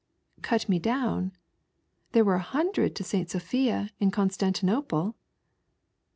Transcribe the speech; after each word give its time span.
"Cut 0.41 0.67
me 0.67 0.79
down? 0.79 1.31
There 2.13 2.23
were 2.25 2.33
a 2.33 2.39
hundred 2.39 2.95
to 2.95 3.03
S. 3.03 3.29
Sophia, 3.33 3.91
in 3.99 4.09
Constantinople." 4.09 5.15